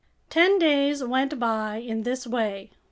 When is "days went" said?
0.57-1.37